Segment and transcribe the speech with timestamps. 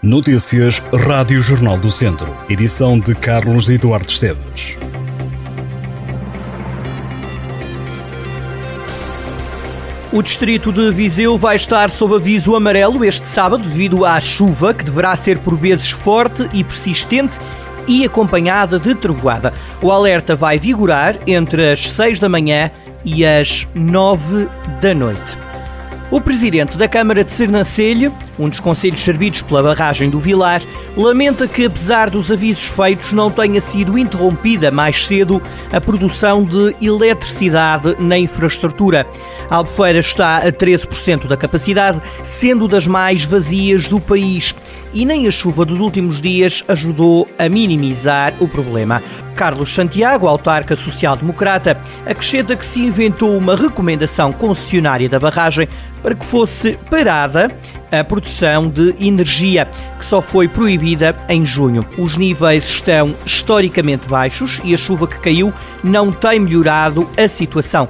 [0.00, 2.32] Notícias Rádio Jornal do Centro.
[2.48, 4.78] Edição de Carlos Eduardo Esteves.
[10.12, 14.84] O distrito de Viseu vai estar sob aviso amarelo este sábado devido à chuva que
[14.84, 17.40] deverá ser por vezes forte e persistente
[17.88, 19.52] e acompanhada de trovoada.
[19.82, 22.70] O alerta vai vigorar entre as 6 da manhã
[23.04, 24.48] e as 9
[24.80, 25.47] da noite.
[26.10, 30.62] O presidente da Câmara de Sernancelho, um dos conselhos servidos pela barragem do Vilar,
[30.96, 36.74] lamenta que, apesar dos avisos feitos, não tenha sido interrompida mais cedo a produção de
[36.80, 39.06] eletricidade na infraestrutura.
[39.50, 44.54] A Albufeira está a 13% da capacidade, sendo das mais vazias do país
[44.92, 49.02] e nem a chuva dos últimos dias ajudou a minimizar o problema.
[49.34, 55.68] Carlos Santiago, autarca social-democrata, acrescenta que se inventou uma recomendação concessionária da barragem
[56.02, 57.48] para que fosse parada
[57.90, 61.84] a produção de energia, que só foi proibida em junho.
[61.96, 65.52] Os níveis estão historicamente baixos e a chuva que caiu
[65.82, 67.88] não tem melhorado a situação.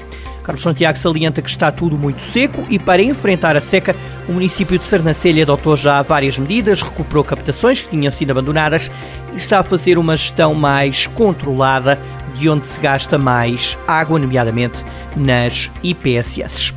[0.49, 3.95] Carlos Santiago salienta que está tudo muito seco e para enfrentar a seca,
[4.27, 8.91] o município de Sernancelha adotou já várias medidas, recuperou captações que tinham sido abandonadas
[9.35, 12.01] e está a fazer uma gestão mais controlada
[12.35, 14.83] de onde se gasta mais água, nomeadamente
[15.15, 16.73] nas IPSS.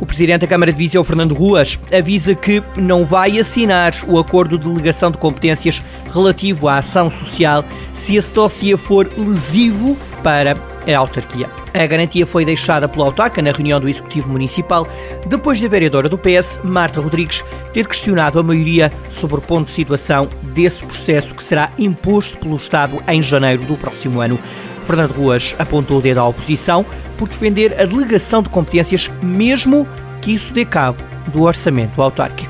[0.00, 4.58] O presidente da Câmara de Viseu, Fernando Ruas, avisa que não vai assinar o acordo
[4.58, 5.80] de delegação de competências
[6.12, 10.56] relativo à ação social se esse dossiê for lesivo para
[10.92, 11.59] a autarquia.
[11.72, 14.88] A garantia foi deixada pela autarca na reunião do Executivo Municipal,
[15.26, 19.72] depois da vereadora do PS, Marta Rodrigues, ter questionado a maioria sobre o ponto de
[19.72, 24.38] situação desse processo que será imposto pelo Estado em janeiro do próximo ano.
[24.84, 26.84] Fernando Ruas apontou o dedo à oposição
[27.16, 29.86] por defender a delegação de competências, mesmo
[30.20, 32.49] que isso dê cabo do orçamento autárquico.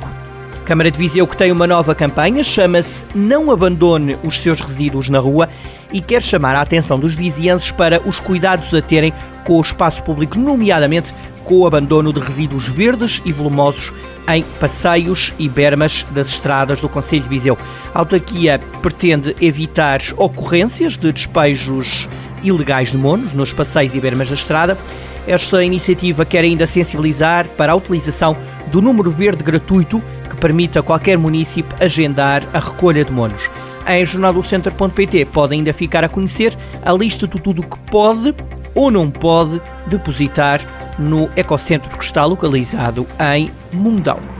[0.64, 5.18] Câmara de Viseu que tem uma nova campanha, chama-se Não Abandone os Seus Resíduos na
[5.18, 5.48] Rua
[5.92, 9.12] e quer chamar a atenção dos vizienses para os cuidados a terem
[9.44, 11.12] com o espaço público, nomeadamente
[11.44, 13.92] com o abandono de resíduos verdes e volumosos
[14.28, 17.58] em passeios e bermas das estradas do Conselho de Viseu.
[17.92, 22.08] A autarquia pretende evitar ocorrências de despejos
[22.42, 24.78] ilegais de monos nos passeios e bermas da estrada.
[25.26, 28.36] Esta iniciativa quer ainda sensibilizar para a utilização
[28.70, 30.00] do número verde gratuito
[30.40, 33.50] permite a qualquer município agendar a recolha de monos.
[33.86, 38.34] Em jornaldocenter.pt pode ainda ficar a conhecer a lista de tudo o que pode
[38.74, 40.60] ou não pode depositar
[40.98, 44.39] no Ecocentro que está localizado em Mundão.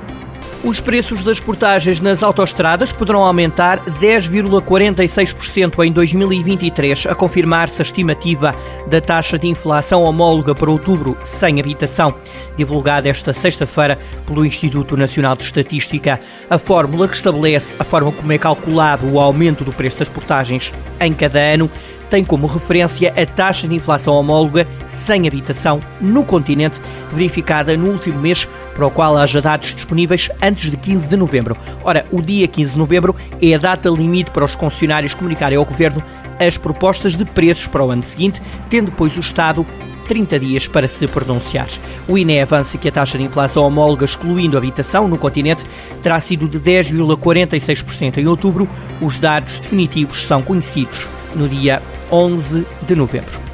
[0.62, 8.54] Os preços das portagens nas autoestradas poderão aumentar 10,46% em 2023, a confirmar-se a estimativa
[8.86, 12.14] da taxa de inflação homóloga para outubro sem habitação,
[12.58, 16.20] divulgada esta sexta-feira pelo Instituto Nacional de Estatística.
[16.50, 20.74] A fórmula que estabelece a forma como é calculado o aumento do preço das portagens
[21.00, 21.70] em cada ano
[22.10, 26.80] tem como referência a taxa de inflação homóloga sem habitação no continente,
[27.12, 31.56] verificada no último mês, para o qual haja dados disponíveis antes de 15 de novembro.
[31.84, 35.64] Ora, o dia 15 de novembro é a data limite para os concessionários comunicarem ao
[35.64, 36.02] Governo
[36.38, 39.64] as propostas de preços para o ano seguinte, tendo depois o Estado
[40.08, 41.68] 30 dias para se pronunciar.
[42.08, 45.64] O INE avança que a taxa de inflação homóloga, excluindo habitação no continente,
[46.02, 48.68] terá sido de 10,46% em outubro.
[49.00, 51.06] Os dados definitivos são conhecidos
[51.36, 53.49] no dia 11 de novembro.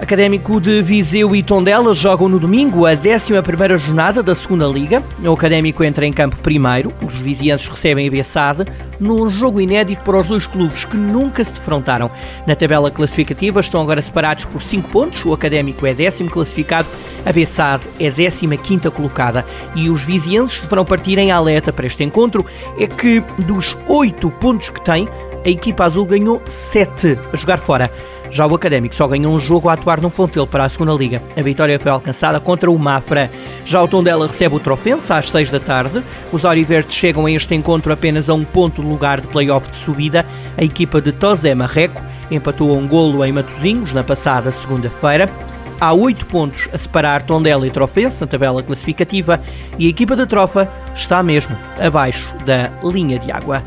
[0.00, 5.02] Académico de Viseu e Tondela jogam no domingo a 11ª jornada da segunda Liga.
[5.24, 8.64] O Académico entra em campo primeiro, os vizienses recebem a Bessade,
[9.00, 12.12] num jogo inédito para os dois clubes que nunca se defrontaram.
[12.46, 16.88] Na tabela classificativa estão agora separados por 5 pontos, o Académico é décimo classificado,
[17.26, 19.44] a Bessade é 15ª colocada
[19.74, 22.46] e os vizienses deverão partir em alerta para este encontro,
[22.78, 25.08] é que dos 8 pontos que tem,
[25.44, 27.90] a equipa azul ganhou 7 a jogar fora.
[28.30, 31.22] Já o Académico só ganhou um jogo a atuar no Fontelo para a segunda Liga.
[31.36, 33.30] A vitória foi alcançada contra o Mafra.
[33.64, 36.02] Já o Tondela recebe o Trofense às 6 da tarde.
[36.32, 39.76] Os Oriverdes chegam a este encontro apenas a um ponto do lugar de play-off de
[39.76, 40.24] subida.
[40.56, 45.28] A equipa de Tosé Marreco empatou um golo em Matosinhos na passada segunda-feira.
[45.80, 49.40] Há oito pontos a separar Tondela e Trofense na tabela classificativa
[49.78, 53.62] e a equipa da Trofa está mesmo abaixo da linha de água.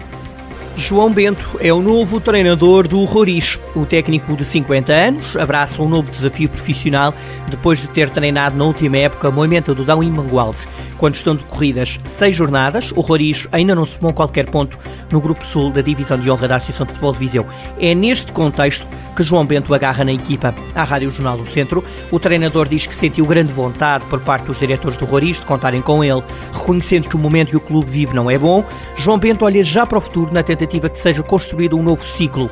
[0.76, 3.60] João Bento é o novo treinador do Roriz.
[3.76, 7.14] O técnico de 50 anos abraça um novo desafio profissional
[7.50, 10.68] depois de ter treinado na última época Moimenta do Dão e Mangualde.
[10.98, 14.78] Quando estão decorridas seis jornadas, o Roriz ainda não somou qualquer ponto
[15.12, 17.46] no Grupo Sul da Divisão de Honra da Associação de Futebol de Viseu.
[17.80, 20.54] É neste contexto que João Bento agarra na equipa.
[20.74, 24.60] À Rádio Jornal do Centro, o treinador diz que sentiu grande vontade por parte dos
[24.60, 28.16] diretores do Roriz de contarem com ele, reconhecendo que o momento que o clube vive
[28.16, 28.64] não é bom.
[28.96, 32.50] João Bento olha já para o futuro na tentativa que seja construído um novo ciclo.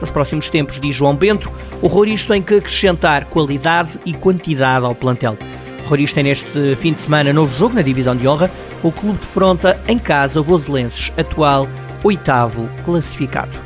[0.00, 1.50] Nos próximos tempos, diz João Bento,
[1.80, 5.38] o Roriz tem que acrescentar qualidade e quantidade ao plantel.
[5.84, 8.50] O Roriz tem neste fim de semana novo jogo na divisão de honra,
[8.82, 11.68] o clube defronta em casa o Voselenses, atual
[12.02, 13.58] oitavo classificado.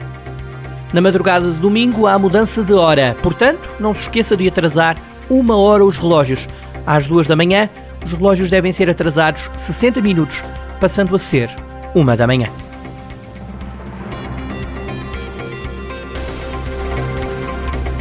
[0.93, 4.97] Na madrugada de domingo há mudança de hora, portanto, não se esqueça de atrasar
[5.29, 6.49] uma hora os relógios.
[6.87, 7.69] Às duas da manhã,
[8.05, 10.45] os relógios devem ser atrasados 60 minutos,
[10.81, 11.51] passando a ser
[11.95, 12.49] uma da manhã.